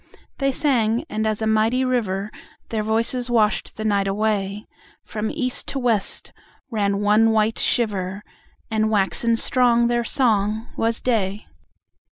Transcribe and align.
They 0.39 0.51
sang, 0.51 1.05
and 1.11 1.27
as 1.27 1.43
a 1.43 1.45
mighty 1.45 1.83
riverTheir 1.83 2.81
voices 2.83 3.29
washed 3.29 3.77
the 3.77 3.85
night 3.85 4.07
away, 4.07 4.65
From 5.05 5.29
East 5.29 5.67
to 5.67 5.77
West 5.77 6.31
ran 6.71 7.01
one 7.01 7.29
white 7.29 7.59
shiver, 7.59 8.23
And 8.71 8.89
waxen 8.89 9.35
strong 9.35 9.89
their 9.89 10.03
song 10.03 10.69
was 10.75 11.01
Day. 11.01 11.45